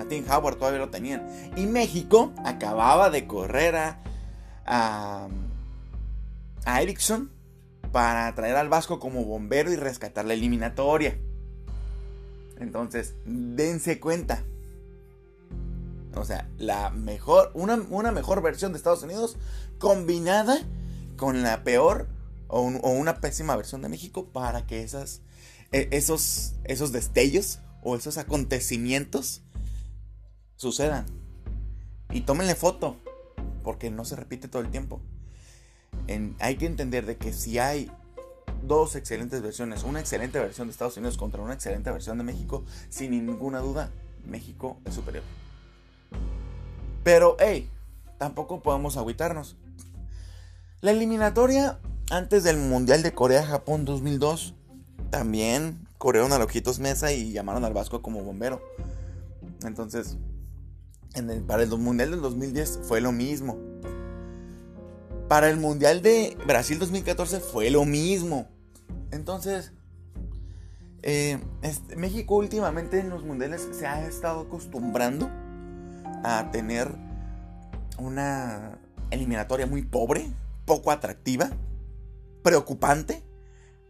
A 0.00 0.04
Tim 0.04 0.24
Howard 0.30 0.56
todavía 0.56 0.80
lo 0.80 0.90
tenían. 0.90 1.26
Y 1.56 1.66
México 1.66 2.32
acababa 2.44 3.10
de 3.10 3.26
correr 3.26 3.76
a, 3.76 4.02
a, 4.66 5.28
Erickson 6.66 7.30
para 7.92 8.34
traer 8.34 8.56
al 8.56 8.68
Vasco 8.68 9.00
como 9.00 9.24
bombero 9.24 9.72
y 9.72 9.76
rescatar 9.76 10.24
la 10.24 10.34
eliminatoria. 10.34 11.18
Entonces, 12.58 13.14
dense 13.24 13.98
cuenta. 13.98 14.44
O 16.14 16.24
sea, 16.24 16.48
la 16.58 16.90
mejor, 16.90 17.50
una, 17.54 17.76
una 17.88 18.12
mejor 18.12 18.42
versión 18.42 18.72
de 18.72 18.78
Estados 18.78 19.02
Unidos 19.02 19.36
combinada 19.78 20.58
con 21.16 21.42
la 21.42 21.64
peor 21.64 22.08
o, 22.48 22.62
una 22.62 23.20
pésima 23.20 23.56
versión 23.56 23.82
de 23.82 23.88
México 23.88 24.26
para 24.32 24.66
que 24.66 24.82
esas, 24.82 25.22
e, 25.72 25.88
esos, 25.92 26.54
esos 26.64 26.92
destellos 26.92 27.60
o 27.82 27.96
esos 27.96 28.18
acontecimientos 28.18 29.42
sucedan. 30.56 31.06
Y 32.10 32.22
tómenle 32.22 32.54
foto, 32.54 32.96
porque 33.62 33.90
no 33.90 34.04
se 34.04 34.16
repite 34.16 34.48
todo 34.48 34.62
el 34.62 34.70
tiempo. 34.70 35.00
hay 36.38 36.56
que 36.56 36.66
entender 36.66 37.06
de 37.06 37.16
que 37.16 37.32
si 37.32 37.58
hay 37.58 37.90
dos 38.62 38.96
excelentes 38.96 39.42
versiones, 39.42 39.84
una 39.84 40.00
excelente 40.00 40.38
versión 40.38 40.68
de 40.68 40.72
Estados 40.72 40.96
Unidos 40.96 41.16
contra 41.16 41.42
una 41.42 41.54
excelente 41.54 41.90
versión 41.90 42.18
de 42.18 42.24
México, 42.24 42.64
sin 42.88 43.10
ninguna 43.10 43.60
duda, 43.60 43.90
México 44.26 44.78
es 44.84 44.94
superior. 44.94 45.24
Pero, 47.02 47.36
hey, 47.40 47.70
tampoco 48.18 48.62
podemos 48.62 48.96
agüitarnos. 48.96 49.56
La 50.82 50.90
eliminatoria 50.90 51.78
antes 52.10 52.42
del 52.42 52.56
Mundial 52.56 53.02
de 53.02 53.14
Corea-Japón 53.14 53.84
2002, 53.84 54.54
también 55.10 55.86
corrieron 55.96 56.32
a 56.32 56.38
Lojitos 56.38 56.80
Mesa 56.80 57.12
y 57.12 57.32
llamaron 57.32 57.64
al 57.64 57.72
Vasco 57.72 58.02
como 58.02 58.22
bombero. 58.22 58.60
Entonces, 59.62 60.16
para 61.46 61.62
el 61.62 61.70
Mundial 61.70 62.10
del 62.10 62.20
2010 62.20 62.80
fue 62.82 63.00
lo 63.00 63.12
mismo. 63.12 63.58
Para 65.28 65.48
el 65.48 65.56
Mundial 65.58 66.02
de 66.02 66.36
Brasil 66.46 66.78
2014 66.78 67.40
fue 67.40 67.70
lo 67.70 67.84
mismo. 67.84 68.48
Entonces, 69.10 69.72
eh, 71.02 71.38
México 71.96 72.36
últimamente 72.36 73.00
en 73.00 73.10
los 73.10 73.24
mundiales 73.24 73.66
se 73.72 73.86
ha 73.86 74.06
estado 74.06 74.40
acostumbrando 74.40 75.30
a 76.24 76.50
tener 76.52 76.88
una 77.98 78.78
eliminatoria 79.10 79.66
muy 79.66 79.82
pobre, 79.82 80.30
poco 80.64 80.90
atractiva, 80.90 81.50
preocupante, 82.42 83.22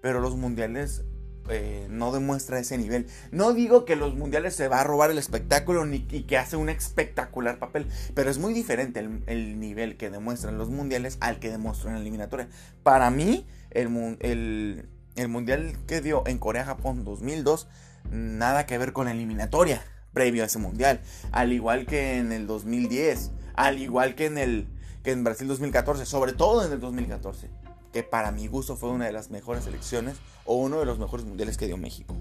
pero 0.00 0.20
los 0.20 0.36
mundiales 0.36 1.04
eh, 1.48 1.86
no 1.90 2.12
demuestra 2.12 2.58
ese 2.58 2.78
nivel. 2.78 3.06
No 3.32 3.52
digo 3.52 3.84
que 3.84 3.96
los 3.96 4.14
mundiales 4.14 4.54
se 4.54 4.68
va 4.68 4.80
a 4.80 4.84
robar 4.84 5.10
el 5.10 5.18
espectáculo 5.18 5.86
ni 5.86 6.06
y 6.10 6.22
que 6.24 6.38
hace 6.38 6.56
un 6.56 6.68
espectacular 6.68 7.58
papel, 7.58 7.86
pero 8.14 8.30
es 8.30 8.38
muy 8.38 8.52
diferente 8.52 9.00
el, 9.26 9.60
nivel 9.60 9.96
que 9.96 10.10
demuestran 10.10 10.58
los 10.58 10.68
mundiales 10.68 11.16
al 11.20 11.38
que 11.38 11.50
demuestran 11.50 11.94
en 11.94 11.94
la 11.94 12.02
eliminatoria. 12.02 12.48
Para 12.82 13.10
mí, 13.10 13.46
el, 13.70 14.88
el 15.16 15.28
mundial 15.28 15.76
que 15.86 16.00
dio 16.00 16.22
en 16.26 16.38
Corea-Japón 16.38 17.04
2002, 17.04 17.68
nada 18.10 18.66
que 18.66 18.78
ver 18.78 18.92
con 18.92 19.06
la 19.06 19.12
eliminatoria 19.12 19.82
previo 20.12 20.42
a 20.42 20.46
ese 20.46 20.58
mundial. 20.58 21.00
Al 21.32 21.52
igual 21.52 21.86
que 21.86 22.18
en 22.18 22.32
el 22.32 22.46
2010, 22.46 23.30
al 23.54 23.78
igual 23.78 24.14
que 24.14 24.26
en, 24.26 24.38
el, 24.38 24.68
que 25.02 25.12
en 25.12 25.24
Brasil 25.24 25.48
2014, 25.48 26.06
sobre 26.06 26.32
todo 26.32 26.64
en 26.64 26.72
el 26.72 26.80
2014, 26.80 27.48
que 27.92 28.02
para 28.02 28.30
mi 28.30 28.46
gusto 28.46 28.76
fue 28.76 28.90
una 28.90 29.06
de 29.06 29.12
las 29.12 29.30
mejores 29.30 29.66
elecciones 29.66 30.16
o 30.44 30.54
uno 30.54 30.78
de 30.78 30.86
los 30.86 30.98
mejores 30.98 31.26
mundiales 31.26 31.56
que 31.56 31.66
dio 31.66 31.76
México. 31.76 32.14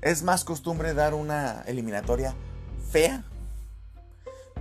Es 0.00 0.22
más 0.22 0.44
costumbre 0.44 0.94
dar 0.94 1.14
una 1.14 1.62
eliminatoria 1.66 2.34
fea, 2.90 3.24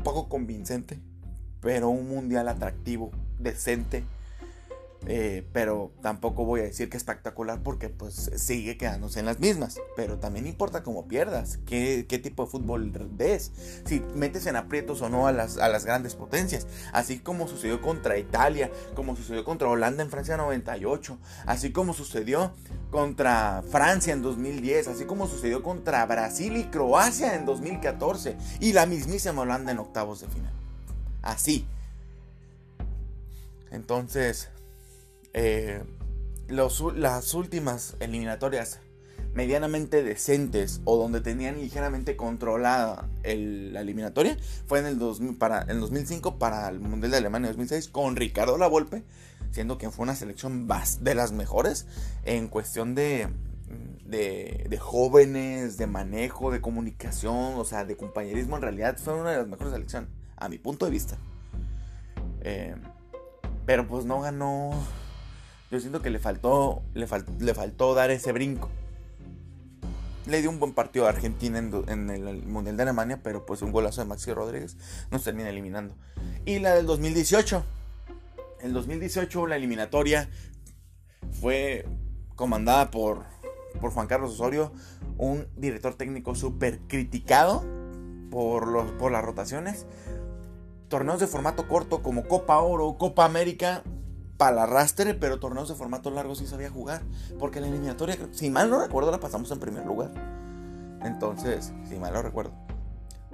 poco 0.03 0.29
convincente, 0.29 0.99
pero 1.61 1.89
un 1.89 2.07
mundial 2.09 2.47
atractivo, 2.47 3.11
decente, 3.39 4.03
eh, 5.07 5.47
pero 5.51 5.91
tampoco 6.03 6.45
voy 6.45 6.59
a 6.59 6.63
decir 6.63 6.87
que 6.89 6.97
espectacular 6.97 7.63
porque 7.63 7.89
pues 7.89 8.31
sigue 8.35 8.77
quedándose 8.77 9.19
en 9.19 9.25
las 9.25 9.39
mismas. 9.39 9.79
Pero 9.95 10.19
también 10.19 10.45
importa 10.45 10.83
cómo 10.83 11.07
pierdas, 11.07 11.59
qué, 11.65 12.05
tipo 12.21 12.45
de 12.45 12.51
fútbol 12.51 12.91
ves, 13.11 13.51
si 13.85 14.01
metes 14.15 14.45
en 14.45 14.55
aprietos 14.55 15.01
o 15.01 15.09
no 15.09 15.27
a 15.27 15.31
las, 15.31 15.57
a 15.57 15.69
las 15.69 15.85
grandes 15.85 16.15
potencias. 16.15 16.67
Así 16.93 17.19
como 17.19 17.47
sucedió 17.47 17.81
contra 17.81 18.17
Italia, 18.17 18.71
como 18.95 19.15
sucedió 19.15 19.43
contra 19.43 19.69
Holanda 19.69 20.03
en 20.03 20.09
Francia 20.09 20.37
98, 20.37 21.17
así 21.45 21.71
como 21.71 21.93
sucedió 21.93 22.53
contra 22.91 23.63
Francia 23.69 24.13
en 24.13 24.21
2010, 24.21 24.87
así 24.87 25.05
como 25.05 25.27
sucedió 25.27 25.63
contra 25.63 26.05
Brasil 26.05 26.57
y 26.57 26.65
Croacia 26.65 27.35
en 27.35 27.45
2014 27.45 28.37
y 28.59 28.73
la 28.73 28.85
mismísima 28.85 29.41
Holanda 29.41 29.71
en 29.71 29.79
octavos 29.79 30.21
de 30.21 30.27
final. 30.27 30.53
Así. 31.23 31.65
Entonces, 33.71 34.49
eh, 35.33 35.83
las 36.47 37.33
últimas 37.33 37.95
eliminatorias 37.99 38.79
medianamente 39.33 40.03
decentes 40.03 40.81
o 40.83 40.97
donde 40.97 41.21
tenían 41.21 41.59
ligeramente 41.59 42.17
controlada 42.17 43.07
la 43.23 43.81
eliminatoria 43.81 44.37
fue 44.67 44.79
en 44.79 44.87
el, 44.87 44.99
2000, 44.99 45.37
para, 45.37 45.61
el 45.63 45.79
2005 45.79 46.37
para 46.37 46.67
el 46.67 46.79
Mundial 46.79 47.11
de 47.11 47.17
Alemania 47.17 47.47
2006 47.49 47.87
con 47.87 48.15
Ricardo 48.15 48.57
Lavolpe, 48.57 49.03
siendo 49.51 49.77
que 49.77 49.89
fue 49.89 50.03
una 50.03 50.15
selección 50.15 50.67
de 50.99 51.15
las 51.15 51.31
mejores 51.31 51.85
en 52.25 52.49
cuestión 52.49 52.93
de, 52.93 53.29
de, 54.05 54.77
jóvenes, 54.79 55.77
de 55.77 55.87
manejo, 55.87 56.51
de 56.51 56.59
comunicación, 56.59 57.53
o 57.55 57.63
sea, 57.63 57.85
de 57.85 57.95
compañerismo. 57.95 58.57
En 58.57 58.61
realidad 58.63 58.97
fue 58.97 59.13
una 59.13 59.31
de 59.31 59.37
las 59.37 59.47
mejores 59.47 59.71
selecciones, 59.71 60.09
a 60.35 60.49
mi 60.49 60.57
punto 60.57 60.85
de 60.85 60.91
vista. 60.91 61.17
Eh, 62.41 62.75
pero 63.65 63.87
pues 63.87 64.05
no 64.05 64.19
ganó 64.19 64.71
yo 65.71 65.79
siento 65.79 66.01
que 66.01 66.09
le 66.09 66.19
faltó, 66.19 66.83
le, 66.93 67.07
le 67.39 67.53
faltó 67.53 67.95
dar 67.95 68.11
ese 68.11 68.33
brinco. 68.33 68.69
Le 70.27 70.41
dio 70.41 70.49
un 70.49 70.59
buen 70.59 70.73
partido 70.73 71.05
a 71.05 71.09
Argentina 71.09 71.57
en, 71.57 72.09
el 72.09 72.43
Mundial 72.45 72.75
de 72.75 72.83
Alemania, 72.83 73.21
pero 73.23 73.45
pues 73.45 73.61
un 73.61 73.71
golazo 73.71 74.01
de 74.01 74.07
Maxi 74.07 74.33
Rodríguez 74.33 74.75
nos 75.09 75.23
termina 75.23 75.49
eliminando. 75.49 75.95
Y 76.45 76.59
la 76.59 76.75
del 76.75 76.85
2018. 76.85 77.63
El 78.59 78.73
2018 78.73 79.47
la 79.47 79.55
eliminatoria 79.55 80.29
fue 81.39 81.85
comandada 82.35 82.91
por, 82.91 83.23
por 83.79 83.91
Juan 83.91 84.07
Carlos 84.07 84.33
Osorio, 84.33 84.73
un 85.17 85.47
director 85.55 85.95
técnico 85.95 86.35
súper 86.35 86.79
criticado 86.81 87.63
por, 88.29 88.97
por 88.97 89.11
las 89.11 89.23
rotaciones. 89.23 89.85
Torneos 90.89 91.21
de 91.21 91.27
formato 91.27 91.69
corto 91.69 92.03
como 92.03 92.27
Copa 92.27 92.59
Oro, 92.59 92.97
Copa 92.97 93.23
América, 93.23 93.83
para 94.41 94.55
la 94.55 94.63
arrastre, 94.63 95.13
pero 95.13 95.39
torneos 95.39 95.69
de 95.69 95.75
formato 95.75 96.09
largo 96.09 96.33
sí 96.33 96.47
sabía 96.47 96.71
jugar. 96.71 97.03
Porque 97.37 97.61
la 97.61 97.67
eliminatoria, 97.67 98.17
si 98.31 98.49
mal 98.49 98.71
no 98.71 98.81
recuerdo, 98.81 99.11
la 99.11 99.19
pasamos 99.19 99.51
en 99.51 99.59
primer 99.59 99.85
lugar. 99.85 100.09
Entonces, 101.03 101.71
si 101.87 101.99
mal 101.99 102.11
no 102.11 102.23
recuerdo. 102.23 102.51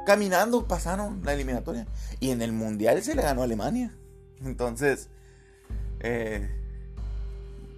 Caminando 0.06 0.68
pasaron 0.68 1.22
la 1.24 1.32
eliminatoria. 1.32 1.88
Y 2.20 2.32
en 2.32 2.42
el 2.42 2.52
mundial 2.52 3.02
se 3.04 3.16
le 3.16 3.22
ganó 3.22 3.40
a 3.40 3.46
Alemania. 3.46 3.96
Entonces, 4.44 5.08
eh, 6.02 6.46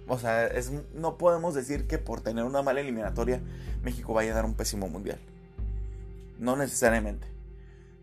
o 0.08 0.18
sea, 0.18 0.48
es, 0.48 0.72
no 0.92 1.16
podemos 1.16 1.54
decir 1.54 1.86
que 1.86 1.98
por 1.98 2.22
tener 2.22 2.42
una 2.42 2.62
mala 2.62 2.80
eliminatoria 2.80 3.40
México 3.84 4.12
vaya 4.12 4.32
a 4.32 4.34
dar 4.34 4.44
un 4.44 4.54
pésimo 4.54 4.88
mundial. 4.88 5.20
No 6.40 6.56
necesariamente. 6.56 7.28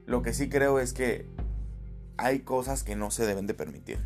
Lo 0.06 0.22
que 0.22 0.34
sí 0.34 0.48
creo 0.48 0.80
es 0.80 0.94
que 0.94 1.28
hay 2.16 2.40
cosas 2.40 2.84
que 2.84 2.96
no 2.96 3.12
se 3.12 3.26
deben 3.26 3.46
de 3.46 3.54
permitir. 3.54 4.00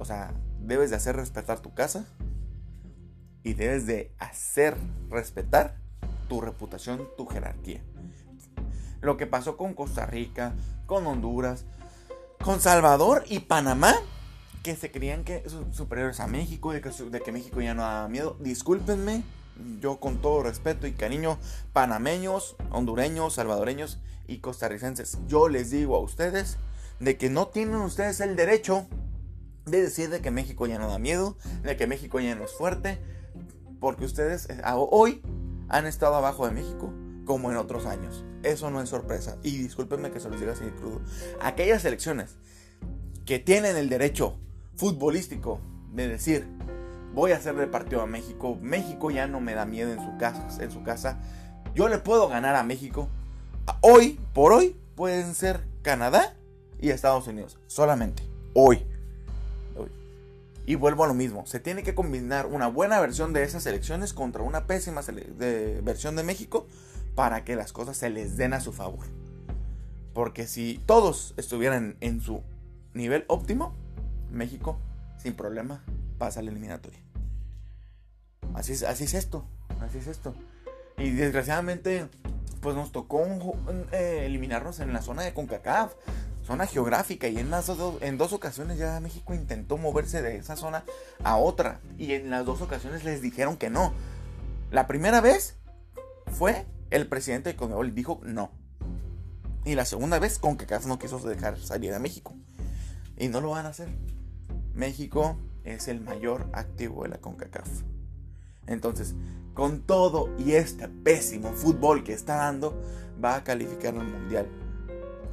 O 0.00 0.04
sea, 0.06 0.32
debes 0.58 0.90
de 0.90 0.96
hacer 0.96 1.14
respetar 1.14 1.60
tu 1.60 1.74
casa 1.74 2.06
y 3.42 3.52
debes 3.52 3.86
de 3.86 4.14
hacer 4.18 4.76
respetar 5.10 5.76
tu 6.28 6.40
reputación, 6.40 7.06
tu 7.18 7.26
jerarquía. 7.26 7.82
Lo 9.02 9.18
que 9.18 9.26
pasó 9.26 9.58
con 9.58 9.74
Costa 9.74 10.06
Rica, 10.06 10.54
con 10.86 11.06
Honduras, 11.06 11.66
con 12.42 12.60
Salvador 12.60 13.24
y 13.28 13.40
Panamá, 13.40 13.94
que 14.62 14.74
se 14.74 14.90
creían 14.90 15.22
que 15.22 15.44
superiores 15.70 16.18
a 16.20 16.26
México, 16.26 16.72
de 16.72 16.80
que, 16.80 16.90
de 16.90 17.20
que 17.20 17.32
México 17.32 17.60
ya 17.60 17.74
no 17.74 17.82
da 17.82 18.08
miedo. 18.08 18.38
Discúlpenme, 18.40 19.22
yo 19.80 20.00
con 20.00 20.22
todo 20.22 20.42
respeto 20.42 20.86
y 20.86 20.92
cariño, 20.92 21.38
panameños, 21.74 22.56
hondureños, 22.70 23.34
salvadoreños 23.34 23.98
y 24.26 24.38
costarricenses, 24.38 25.18
yo 25.26 25.48
les 25.48 25.70
digo 25.70 25.96
a 25.96 26.00
ustedes 26.00 26.56
de 27.00 27.18
que 27.18 27.28
no 27.28 27.48
tienen 27.48 27.76
ustedes 27.76 28.20
el 28.20 28.36
derecho 28.36 28.86
de 29.66 29.82
decir 29.82 30.10
de 30.10 30.20
que 30.20 30.30
México 30.30 30.66
ya 30.66 30.78
no 30.78 30.88
da 30.88 30.98
miedo, 30.98 31.36
de 31.62 31.76
que 31.76 31.86
México 31.86 32.20
ya 32.20 32.34
no 32.34 32.44
es 32.44 32.52
fuerte, 32.52 32.98
porque 33.80 34.04
ustedes 34.04 34.48
eh, 34.50 34.62
hoy 34.74 35.22
han 35.68 35.86
estado 35.86 36.14
abajo 36.14 36.46
de 36.46 36.52
México 36.52 36.92
como 37.24 37.50
en 37.50 37.56
otros 37.56 37.86
años. 37.86 38.24
Eso 38.42 38.70
no 38.70 38.80
es 38.80 38.88
sorpresa. 38.88 39.36
Y 39.42 39.56
discúlpenme 39.58 40.10
que 40.10 40.20
se 40.20 40.28
los 40.28 40.40
diga 40.40 40.52
así 40.52 40.64
crudo. 40.78 41.00
Aquellas 41.40 41.82
selecciones 41.82 42.36
que 43.24 43.38
tienen 43.38 43.76
el 43.76 43.88
derecho 43.88 44.36
futbolístico 44.76 45.60
de 45.92 46.08
decir, 46.08 46.48
voy 47.14 47.32
a 47.32 47.36
hacerle 47.36 47.66
partido 47.66 48.02
a 48.02 48.06
México, 48.06 48.58
México 48.60 49.10
ya 49.10 49.26
no 49.26 49.40
me 49.40 49.54
da 49.54 49.64
miedo 49.66 49.92
en 49.92 50.00
su 50.00 50.16
casa, 50.18 50.48
en 50.62 50.70
su 50.70 50.82
casa, 50.82 51.20
yo 51.74 51.88
le 51.88 51.98
puedo 51.98 52.28
ganar 52.28 52.56
a 52.56 52.62
México. 52.62 53.08
Hoy, 53.80 54.18
por 54.32 54.52
hoy, 54.52 54.76
pueden 54.96 55.34
ser 55.34 55.60
Canadá 55.82 56.34
y 56.80 56.90
Estados 56.90 57.26
Unidos. 57.26 57.58
Solamente. 57.66 58.22
Hoy. 58.54 58.89
Y 60.66 60.74
vuelvo 60.74 61.04
a 61.04 61.08
lo 61.08 61.14
mismo, 61.14 61.46
se 61.46 61.58
tiene 61.58 61.82
que 61.82 61.94
combinar 61.94 62.46
una 62.46 62.68
buena 62.68 63.00
versión 63.00 63.32
de 63.32 63.42
esas 63.42 63.66
elecciones 63.66 64.12
contra 64.12 64.42
una 64.42 64.66
pésima 64.66 65.00
versión 65.82 66.16
de 66.16 66.22
México 66.22 66.66
para 67.14 67.44
que 67.44 67.56
las 67.56 67.72
cosas 67.72 67.96
se 67.96 68.10
les 68.10 68.36
den 68.36 68.52
a 68.52 68.60
su 68.60 68.72
favor. 68.72 69.06
Porque 70.12 70.46
si 70.46 70.80
todos 70.86 71.34
estuvieran 71.36 71.96
en 72.00 72.20
su 72.20 72.42
nivel 72.94 73.24
óptimo, 73.28 73.74
México 74.30 74.78
sin 75.18 75.34
problema 75.34 75.82
pasa 76.18 76.40
a 76.40 76.42
la 76.42 76.50
eliminatoria. 76.50 77.00
Así 78.54 78.72
es, 78.72 78.82
así 78.82 79.04
es 79.04 79.14
esto, 79.14 79.44
así 79.80 79.98
es 79.98 80.06
esto. 80.06 80.34
Y 80.98 81.10
desgraciadamente, 81.10 82.08
pues 82.60 82.76
nos 82.76 82.92
tocó 82.92 83.24
eh, 83.92 84.22
eliminarnos 84.26 84.80
en 84.80 84.92
la 84.92 85.02
zona 85.02 85.22
de 85.22 85.32
CONCACAF, 85.32 85.94
zona 86.50 86.66
geográfica, 86.66 87.28
y 87.28 87.38
en, 87.38 87.48
las 87.48 87.68
dos, 87.68 88.02
en 88.02 88.18
dos 88.18 88.32
ocasiones 88.32 88.76
ya 88.76 88.98
México 88.98 89.34
intentó 89.34 89.76
moverse 89.76 90.20
de 90.20 90.36
esa 90.36 90.56
zona 90.56 90.82
a 91.22 91.36
otra, 91.36 91.80
y 91.96 92.14
en 92.14 92.28
las 92.28 92.44
dos 92.44 92.60
ocasiones 92.60 93.04
les 93.04 93.22
dijeron 93.22 93.56
que 93.56 93.70
no. 93.70 93.92
La 94.72 94.88
primera 94.88 95.20
vez 95.20 95.56
fue 96.32 96.66
el 96.90 97.06
presidente 97.06 97.50
de 97.50 97.56
CONMEBOL 97.56 97.94
dijo 97.94 98.20
no. 98.24 98.50
Y 99.64 99.76
la 99.76 99.84
segunda 99.84 100.18
vez 100.18 100.40
CONCACAF 100.40 100.86
no 100.86 100.98
quiso 100.98 101.20
dejar 101.20 101.56
salir 101.56 101.94
a 101.94 102.00
México. 102.00 102.34
Y 103.16 103.28
no 103.28 103.40
lo 103.40 103.50
van 103.50 103.66
a 103.66 103.68
hacer. 103.68 103.88
México 104.74 105.38
es 105.62 105.86
el 105.86 106.00
mayor 106.00 106.48
activo 106.52 107.04
de 107.04 107.10
la 107.10 107.18
CONCACAF. 107.18 107.68
Entonces, 108.66 109.14
con 109.54 109.82
todo 109.82 110.34
y 110.36 110.54
este 110.54 110.88
pésimo 110.88 111.52
fútbol 111.52 112.02
que 112.02 112.12
está 112.12 112.36
dando, 112.36 112.82
va 113.22 113.36
a 113.36 113.44
calificar 113.44 113.94
al 113.94 114.08
mundial. 114.08 114.48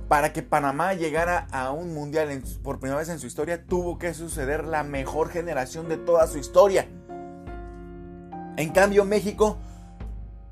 Para 0.08 0.32
que 0.32 0.42
Panamá 0.42 0.94
llegara 0.94 1.48
a 1.52 1.72
un 1.72 1.94
mundial 1.94 2.42
por 2.64 2.80
primera 2.80 3.00
vez 3.00 3.10
en 3.10 3.20
su 3.20 3.28
historia, 3.28 3.66
tuvo 3.66 3.98
que 3.98 4.14
suceder 4.14 4.66
la 4.66 4.84
mejor 4.84 5.30
generación 5.30 5.90
de 5.90 5.98
toda 5.98 6.28
su 6.28 6.38
historia. 6.38 6.88
En 8.56 8.70
cambio, 8.70 9.04
México, 9.04 9.58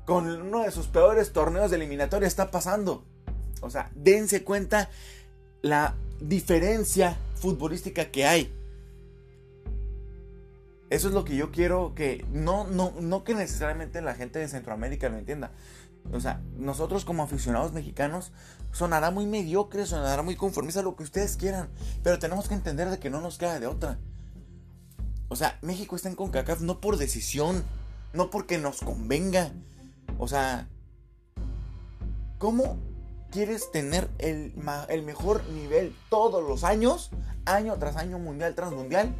con 0.04 0.28
uno 0.28 0.62
de 0.62 0.70
sus 0.70 0.88
peores 0.88 1.32
torneos 1.32 1.70
de 1.70 1.76
eliminatoria, 1.76 2.28
está 2.28 2.50
pasando. 2.50 3.04
O 3.62 3.70
sea, 3.70 3.90
dense 3.94 4.44
cuenta 4.44 4.90
la 5.62 5.94
diferencia 6.20 7.16
futbolística 7.34 8.10
que 8.10 8.26
hay. 8.26 8.52
Eso 10.88 11.08
es 11.08 11.14
lo 11.14 11.24
que 11.24 11.34
yo 11.34 11.50
quiero 11.50 11.94
que 11.96 12.24
no, 12.30 12.64
no, 12.68 12.92
no 13.00 13.24
que 13.24 13.34
necesariamente 13.34 14.00
la 14.02 14.14
gente 14.14 14.38
de 14.38 14.46
Centroamérica 14.48 15.08
lo 15.08 15.18
entienda. 15.18 15.50
O 16.12 16.20
sea, 16.20 16.40
nosotros 16.56 17.04
como 17.04 17.22
aficionados 17.22 17.72
mexicanos 17.72 18.32
sonará 18.72 19.10
muy 19.10 19.26
mediocre, 19.26 19.86
sonará 19.86 20.22
muy 20.22 20.36
conformista, 20.36 20.82
lo 20.82 20.96
que 20.96 21.02
ustedes 21.02 21.36
quieran. 21.36 21.68
Pero 22.02 22.18
tenemos 22.18 22.48
que 22.48 22.54
entender 22.54 22.90
de 22.90 22.98
que 22.98 23.10
no 23.10 23.20
nos 23.20 23.38
queda 23.38 23.58
de 23.60 23.66
otra. 23.66 23.98
O 25.28 25.36
sea, 25.36 25.58
México 25.62 25.96
está 25.96 26.08
en 26.08 26.14
CONCACAF 26.14 26.60
no 26.60 26.80
por 26.80 26.96
decisión, 26.96 27.64
no 28.12 28.30
porque 28.30 28.58
nos 28.58 28.80
convenga. 28.80 29.50
O 30.18 30.28
sea, 30.28 30.68
¿cómo 32.38 32.78
quieres 33.30 33.70
tener 33.72 34.08
el, 34.18 34.54
el 34.88 35.02
mejor 35.02 35.44
nivel 35.48 35.94
todos 36.10 36.46
los 36.46 36.64
años, 36.64 37.10
año 37.44 37.76
tras 37.78 37.96
año, 37.96 38.18
mundial 38.18 38.54
tras 38.54 38.72
mundial? 38.72 39.14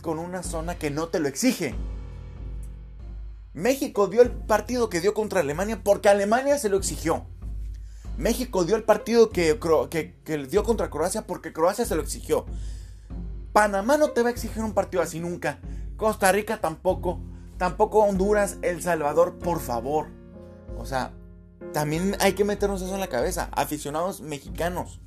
con 0.00 0.18
una 0.18 0.42
zona 0.42 0.76
que 0.76 0.90
no 0.90 1.08
te 1.08 1.20
lo 1.20 1.28
exige. 1.28 1.74
México 3.60 4.08
dio 4.08 4.22
el 4.22 4.30
partido 4.30 4.88
que 4.88 5.00
dio 5.00 5.14
contra 5.14 5.40
Alemania 5.40 5.80
porque 5.84 6.08
Alemania 6.08 6.58
se 6.58 6.68
lo 6.68 6.76
exigió. 6.76 7.26
México 8.16 8.64
dio 8.64 8.76
el 8.76 8.84
partido 8.84 9.30
que, 9.30 9.58
que, 10.24 10.38
dio 10.46 10.64
contra 10.64 10.90
Croacia 10.90 11.26
porque 11.26 11.52
Croacia 11.52 11.84
se 11.84 11.94
lo 11.94 12.02
exigió. 12.02 12.46
Panamá 13.52 13.96
no 13.96 14.10
te 14.10 14.22
va 14.22 14.28
a 14.28 14.32
exigir 14.32 14.62
un 14.62 14.72
partido 14.72 15.02
así 15.02 15.20
nunca. 15.20 15.58
Costa 15.96 16.32
Rica 16.32 16.60
tampoco. 16.60 17.20
Tampoco 17.58 18.00
Honduras, 18.00 18.56
El 18.62 18.82
Salvador, 18.82 19.38
por 19.38 19.60
favor. 19.60 20.08
O 20.78 20.86
sea, 20.86 21.12
también 21.72 22.16
hay 22.20 22.32
que 22.32 22.44
meternos 22.44 22.80
eso 22.80 22.94
en 22.94 23.00
la 23.00 23.08
cabeza. 23.08 23.50
Aficionados 23.52 24.22
mexicanos. 24.22 25.00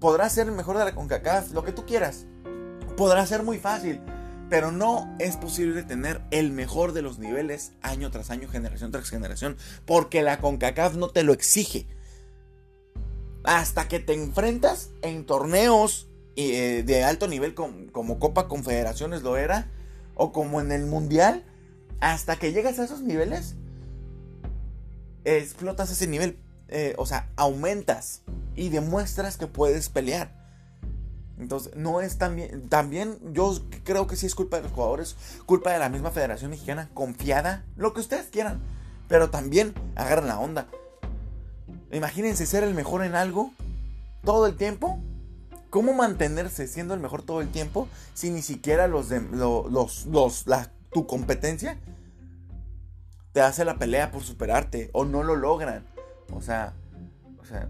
Podrás 0.00 0.32
ser 0.32 0.50
mejor 0.50 0.78
de 0.78 0.84
la 0.84 0.94
CONCACAF, 0.94 1.52
lo 1.52 1.64
que 1.64 1.72
tú 1.72 1.86
quieras 1.86 2.26
podrá 3.00 3.24
ser 3.24 3.42
muy 3.42 3.58
fácil, 3.58 4.02
pero 4.50 4.72
no 4.72 5.14
es 5.20 5.36
posible 5.36 5.84
tener 5.84 6.20
el 6.32 6.50
mejor 6.50 6.92
de 6.92 7.02
los 7.02 7.20
niveles 7.20 7.72
año 7.80 8.10
tras 8.10 8.30
año, 8.30 8.48
generación 8.48 8.90
tras 8.90 9.08
generación, 9.08 9.56
porque 9.86 10.22
la 10.22 10.40
CONCACAF 10.40 10.96
no 10.96 11.08
te 11.08 11.22
lo 11.22 11.32
exige. 11.32 11.86
Hasta 13.44 13.86
que 13.88 14.00
te 14.00 14.12
enfrentas 14.12 14.90
en 15.02 15.24
torneos 15.24 16.08
eh, 16.34 16.82
de 16.84 17.04
alto 17.04 17.28
nivel 17.28 17.54
como, 17.54 18.18
Copa 18.18 18.48
Confederaciones 18.48 19.22
lo 19.22 19.36
era, 19.36 19.70
o 20.16 20.32
como 20.32 20.60
en 20.60 20.72
el 20.72 20.84
Mundial, 20.84 21.44
hasta 22.00 22.36
que 22.36 22.52
llegas 22.52 22.80
a 22.80 22.84
esos 22.84 23.02
niveles, 23.02 23.54
explotas 25.24 25.92
ese 25.92 26.08
nivel, 26.08 26.38
eh, 26.68 26.94
o 26.98 27.06
sea, 27.06 27.30
aumentas 27.36 28.22
y 28.56 28.68
demuestras 28.68 29.36
que 29.36 29.46
puedes 29.46 29.88
pelear. 29.90 30.39
Entonces, 31.40 31.74
no 31.74 32.00
es 32.00 32.18
también. 32.18 32.68
También 32.68 33.18
yo 33.32 33.58
creo 33.82 34.06
que 34.06 34.16
sí 34.16 34.26
es 34.26 34.34
culpa 34.34 34.58
de 34.58 34.64
los 34.64 34.72
jugadores, 34.72 35.16
culpa 35.46 35.72
de 35.72 35.78
la 35.78 35.88
misma 35.88 36.10
Federación 36.10 36.50
Mexicana, 36.50 36.90
confiada, 36.94 37.64
lo 37.76 37.94
que 37.94 38.00
ustedes 38.00 38.26
quieran. 38.26 38.60
Pero 39.08 39.30
también 39.30 39.74
agarran 39.96 40.28
la 40.28 40.38
onda. 40.38 40.68
Imagínense 41.90 42.46
ser 42.46 42.62
el 42.62 42.74
mejor 42.74 43.04
en 43.04 43.14
algo 43.14 43.52
todo 44.22 44.46
el 44.46 44.56
tiempo. 44.56 45.00
¿Cómo 45.70 45.94
mantenerse 45.94 46.66
siendo 46.66 46.94
el 46.94 47.00
mejor 47.00 47.22
todo 47.22 47.40
el 47.40 47.48
tiempo 47.48 47.88
si 48.12 48.30
ni 48.30 48.42
siquiera 48.42 48.88
los 48.88 49.08
de 49.08 49.20
los, 49.20 50.06
los, 50.06 50.46
la, 50.46 50.70
tu 50.92 51.06
competencia 51.06 51.78
te 53.32 53.40
hace 53.40 53.64
la 53.64 53.78
pelea 53.78 54.10
por 54.10 54.22
superarte 54.22 54.90
o 54.92 55.04
no 55.04 55.22
lo 55.22 55.36
logran? 55.36 55.86
O 56.32 56.42
sea, 56.42 56.74
o 57.40 57.44
sea, 57.44 57.68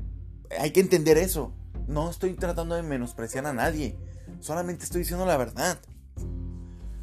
hay 0.59 0.73
que 0.73 0.81
entender 0.81 1.19
eso. 1.19 1.53
No 1.91 2.09
estoy 2.09 2.35
tratando 2.35 2.77
de 2.77 2.85
menospreciar 2.85 3.47
a 3.47 3.53
nadie. 3.53 3.97
Solamente 4.39 4.85
estoy 4.85 5.01
diciendo 5.01 5.27
la 5.27 5.37
verdad. 5.37 5.77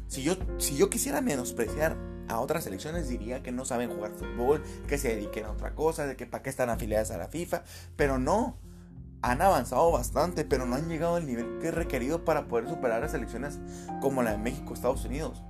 Si 0.06 0.22
yo, 0.22 0.34
si 0.56 0.78
yo 0.78 0.88
quisiera 0.88 1.20
menospreciar 1.20 1.94
a 2.26 2.40
otras 2.40 2.64
selecciones, 2.64 3.06
diría 3.06 3.42
que 3.42 3.52
no 3.52 3.66
saben 3.66 3.90
jugar 3.90 4.12
fútbol, 4.12 4.62
que 4.86 4.96
se 4.96 5.14
dediquen 5.14 5.44
a 5.44 5.50
otra 5.50 5.74
cosa, 5.74 6.06
de 6.06 6.16
que 6.16 6.24
para 6.24 6.42
qué 6.42 6.48
están 6.48 6.70
afiliadas 6.70 7.10
a 7.10 7.18
la 7.18 7.28
FIFA. 7.28 7.64
Pero 7.96 8.18
no. 8.18 8.56
Han 9.20 9.42
avanzado 9.42 9.90
bastante, 9.90 10.46
pero 10.46 10.64
no 10.64 10.76
han 10.76 10.88
llegado 10.88 11.16
al 11.16 11.26
nivel 11.26 11.58
que 11.60 11.68
es 11.68 11.74
requerido 11.74 12.24
para 12.24 12.48
poder 12.48 12.66
superar 12.66 13.04
a 13.04 13.10
selecciones 13.10 13.58
como 14.00 14.22
la 14.22 14.32
de 14.32 14.38
México, 14.38 14.72
Estados 14.72 15.04
Unidos. 15.04 15.42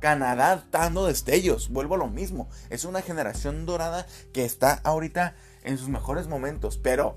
Canadá 0.00 0.64
dando 0.70 1.04
destellos, 1.04 1.68
vuelvo 1.68 1.96
a 1.96 1.98
lo 1.98 2.08
mismo. 2.08 2.48
Es 2.70 2.86
una 2.86 3.02
generación 3.02 3.66
dorada 3.66 4.06
que 4.32 4.46
está 4.46 4.80
ahorita 4.82 5.34
en 5.62 5.76
sus 5.76 5.88
mejores 5.88 6.26
momentos, 6.26 6.78
pero 6.78 7.16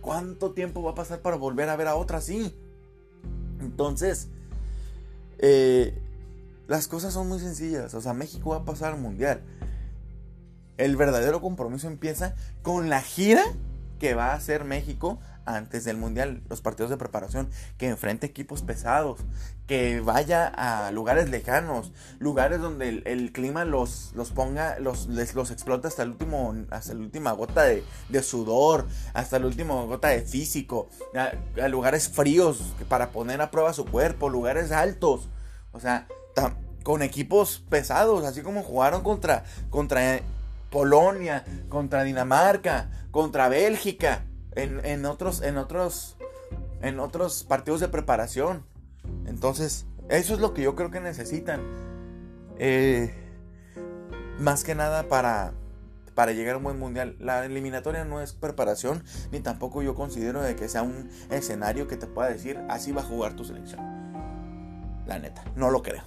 ¿Cuánto 0.00 0.52
tiempo 0.52 0.82
va 0.82 0.92
a 0.92 0.94
pasar 0.94 1.20
para 1.20 1.36
volver 1.36 1.68
a 1.68 1.76
ver 1.76 1.88
a 1.88 1.96
otra 1.96 2.18
así? 2.18 2.54
Entonces, 3.60 4.28
eh, 5.38 5.98
las 6.68 6.88
cosas 6.88 7.12
son 7.12 7.28
muy 7.28 7.40
sencillas. 7.40 7.94
O 7.94 8.00
sea, 8.00 8.14
México 8.14 8.50
va 8.50 8.58
a 8.58 8.64
pasar 8.64 8.94
al 8.94 9.00
mundial. 9.00 9.42
El 10.76 10.96
verdadero 10.96 11.40
compromiso 11.40 11.88
empieza 11.88 12.34
con 12.62 12.88
la 12.88 13.02
gira 13.02 13.42
que 13.98 14.14
va 14.14 14.32
a 14.32 14.34
hacer 14.34 14.64
México 14.64 15.18
antes 15.56 15.84
del 15.84 15.96
Mundial, 15.96 16.42
los 16.48 16.60
partidos 16.60 16.90
de 16.90 16.96
preparación, 16.96 17.48
que 17.78 17.88
enfrente 17.88 18.26
equipos 18.26 18.62
pesados, 18.62 19.20
que 19.66 20.00
vaya 20.00 20.46
a 20.48 20.90
lugares 20.90 21.30
lejanos, 21.30 21.92
lugares 22.18 22.60
donde 22.60 23.02
el, 23.04 23.32
clima 23.32 23.64
los, 23.64 24.10
los 24.14 24.30
ponga, 24.30 24.78
los, 24.78 25.06
les, 25.06 25.34
los 25.34 25.50
explota 25.50 25.88
hasta 25.88 26.02
el 26.02 26.10
último, 26.10 26.56
hasta 26.70 26.94
la 26.94 27.00
última 27.00 27.32
gota 27.32 27.62
de, 27.62 27.84
sudor, 28.22 28.86
hasta 29.14 29.38
la 29.38 29.46
última 29.46 29.74
gota 29.84 30.08
de 30.08 30.22
físico, 30.22 30.88
a, 31.14 31.68
lugares 31.68 32.08
fríos 32.08 32.74
para 32.88 33.10
poner 33.10 33.40
a 33.40 33.50
prueba 33.50 33.72
su 33.72 33.84
cuerpo, 33.84 34.28
lugares 34.28 34.72
altos, 34.72 35.28
o 35.72 35.80
sea, 35.80 36.08
con 36.82 37.02
equipos 37.02 37.62
pesados, 37.68 38.24
así 38.24 38.42
como 38.42 38.62
jugaron 38.62 39.02
contra, 39.02 39.44
contra 39.70 40.20
Polonia, 40.70 41.44
contra 41.68 42.02
Dinamarca, 42.02 42.90
contra 43.10 43.48
Bélgica 43.48 44.24
en, 44.52 45.06
otros, 45.06 45.42
en 45.42 45.56
otros, 45.56 46.16
en 46.82 47.00
otros 47.00 47.44
partidos 47.44 47.80
de 47.80 47.88
preparación. 47.88 48.64
Entonces, 49.26 49.86
eso 50.08 50.34
es 50.34 50.40
lo 50.40 50.54
que 50.54 50.62
yo 50.62 50.74
creo 50.74 50.90
que 50.90 51.00
necesitan. 51.00 51.60
Eh, 52.58 53.14
más 54.38 54.64
que 54.64 54.74
nada 54.74 55.08
para, 55.08 55.52
para 56.14 56.32
llegar 56.32 56.54
a 56.54 56.58
un 56.58 56.64
buen 56.64 56.78
mundial. 56.78 57.16
La 57.18 57.44
eliminatoria 57.44 58.04
no 58.04 58.20
es 58.20 58.32
preparación, 58.32 59.02
ni 59.32 59.40
tampoco 59.40 59.82
yo 59.82 59.94
considero 59.94 60.42
de 60.42 60.56
que 60.56 60.68
sea 60.68 60.82
un 60.82 61.10
escenario 61.30 61.88
que 61.88 61.96
te 61.96 62.06
pueda 62.06 62.28
decir 62.28 62.58
así 62.68 62.92
va 62.92 63.02
a 63.02 63.04
jugar 63.04 63.34
tu 63.34 63.44
selección. 63.44 63.80
La 65.06 65.18
neta, 65.18 65.44
no 65.56 65.70
lo 65.70 65.82
creo. 65.82 66.02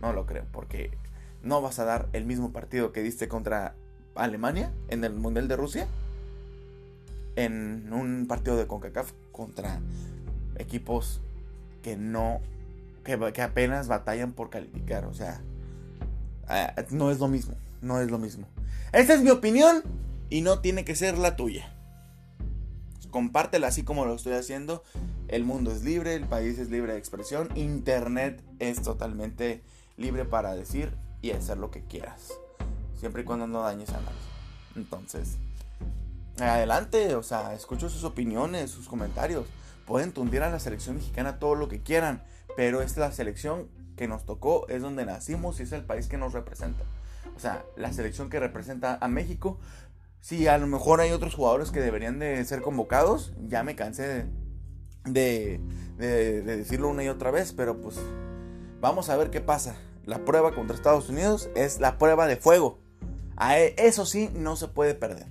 No 0.00 0.12
lo 0.12 0.26
creo, 0.26 0.44
porque 0.50 0.96
no 1.42 1.62
vas 1.62 1.78
a 1.78 1.84
dar 1.84 2.08
el 2.12 2.24
mismo 2.24 2.52
partido 2.52 2.92
que 2.92 3.02
diste 3.02 3.28
contra 3.28 3.74
Alemania 4.14 4.72
en 4.88 5.04
el 5.04 5.14
Mundial 5.14 5.48
de 5.48 5.56
Rusia 5.56 5.86
en 7.36 7.92
un 7.92 8.26
partido 8.26 8.56
de 8.56 8.66
CONCACAF 8.66 9.12
contra 9.30 9.80
equipos 10.56 11.20
que 11.82 11.96
no, 11.96 12.40
que, 13.04 13.42
apenas 13.42 13.88
batallan 13.88 14.32
por 14.32 14.50
calificar. 14.50 15.06
O 15.06 15.14
sea, 15.14 15.40
ah, 16.48 16.74
no 16.90 17.10
es 17.10 17.18
lo 17.18 17.28
mismo, 17.28 17.54
no 17.80 18.00
es 18.00 18.10
lo 18.10 18.18
mismo. 18.18 18.46
Esa 18.92 19.14
es 19.14 19.22
mi 19.22 19.30
opinión 19.30 19.82
y 20.30 20.40
no 20.42 20.60
tiene 20.60 20.84
que 20.84 20.94
ser 20.94 21.18
la 21.18 21.36
tuya. 21.36 21.74
Compártela 23.10 23.68
así 23.68 23.82
como 23.82 24.06
lo 24.06 24.14
estoy 24.14 24.34
haciendo. 24.34 24.82
El 25.28 25.44
mundo 25.44 25.72
es 25.72 25.82
libre, 25.82 26.14
el 26.14 26.26
país 26.26 26.58
es 26.58 26.70
libre 26.70 26.92
de 26.92 26.98
expresión, 26.98 27.48
Internet 27.54 28.42
es 28.58 28.82
totalmente 28.82 29.62
libre 29.96 30.24
para 30.24 30.54
decir 30.54 30.92
y 31.22 31.30
hacer 31.30 31.58
lo 31.58 31.70
que 31.70 31.82
quieras. 31.84 32.32
Siempre 32.98 33.22
y 33.22 33.24
cuando 33.24 33.46
no 33.46 33.62
dañes 33.62 33.90
a 33.90 34.00
nadie. 34.00 34.18
Entonces, 34.76 35.38
adelante, 36.38 37.14
o 37.14 37.22
sea, 37.22 37.54
escucho 37.54 37.88
sus 37.88 38.04
opiniones, 38.04 38.70
sus 38.70 38.88
comentarios. 38.88 39.46
Pueden 39.86 40.12
tundir 40.12 40.42
a 40.42 40.50
la 40.50 40.58
selección 40.58 40.96
mexicana 40.96 41.38
todo 41.38 41.54
lo 41.54 41.68
que 41.68 41.82
quieran, 41.82 42.22
pero 42.56 42.82
es 42.82 42.96
la 42.96 43.12
selección 43.12 43.68
que 43.96 44.08
nos 44.08 44.24
tocó, 44.24 44.66
es 44.68 44.82
donde 44.82 45.04
nacimos 45.04 45.60
y 45.60 45.64
es 45.64 45.72
el 45.72 45.84
país 45.84 46.06
que 46.06 46.16
nos 46.16 46.32
representa. 46.32 46.84
O 47.36 47.40
sea, 47.40 47.64
la 47.76 47.92
selección 47.92 48.30
que 48.30 48.40
representa 48.40 48.98
a 49.00 49.08
México. 49.08 49.58
Sí, 50.20 50.46
a 50.46 50.58
lo 50.58 50.66
mejor 50.66 51.00
hay 51.00 51.10
otros 51.10 51.34
jugadores 51.34 51.70
que 51.70 51.80
deberían 51.80 52.18
de 52.18 52.44
ser 52.44 52.62
convocados. 52.62 53.32
Ya 53.48 53.62
me 53.64 53.74
cansé 53.74 54.26
de, 55.04 55.60
de, 55.98 56.42
decirlo 56.42 56.88
una 56.88 57.04
y 57.04 57.08
otra 57.08 57.30
vez, 57.30 57.52
pero 57.52 57.80
pues 57.80 57.98
vamos 58.80 59.08
a 59.08 59.16
ver 59.16 59.30
qué 59.30 59.40
pasa. 59.40 59.76
La 60.04 60.24
prueba 60.24 60.54
contra 60.54 60.76
Estados 60.76 61.08
Unidos 61.08 61.50
es 61.54 61.80
la 61.80 61.98
prueba 61.98 62.26
de 62.26 62.36
fuego. 62.36 62.78
E, 63.40 63.74
eso 63.78 64.06
sí 64.06 64.30
no 64.34 64.56
se 64.56 64.68
puede 64.68 64.94
perder. 64.94 65.26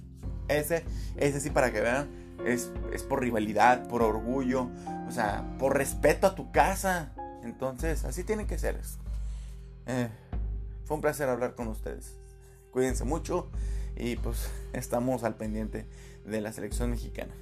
Ese, 0.52 0.84
ese 1.18 1.40
sí 1.40 1.50
para 1.50 1.72
que 1.72 1.82
vean, 1.82 2.10
es, 2.46 2.72
es 2.94 3.04
por 3.04 3.22
rivalidad, 3.22 3.88
por 3.88 4.02
orgullo, 4.02 4.70
o 5.08 5.12
sea, 5.12 5.46
por 5.60 5.78
respeto 5.78 6.28
a 6.28 6.36
tu 6.36 6.52
casa. 6.52 7.14
Entonces, 7.44 8.06
así 8.06 8.24
tiene 8.24 8.48
que 8.48 8.58
ser. 8.58 8.80
Eh, 9.88 10.10
fue 10.86 10.96
un 10.96 11.02
placer 11.02 11.30
hablar 11.30 11.56
con 11.56 11.68
ustedes. 11.68 12.16
Cuídense 12.72 13.04
mucho 13.04 13.50
y 13.96 14.16
pues 14.16 14.50
estamos 14.74 15.24
al 15.24 15.36
pendiente 15.36 15.86
de 16.26 16.42
la 16.42 16.54
selección 16.54 16.92
mexicana. 16.92 17.34